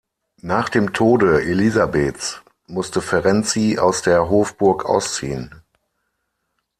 Nach 0.41 0.67
dem 0.69 0.93
Tode 0.93 1.43
Elisabeths 1.43 2.41
musste 2.65 3.01
Ferenczy 3.03 3.77
aus 3.79 4.01
der 4.01 4.31
Hofburg 4.31 4.83
ausziehen. 4.83 5.61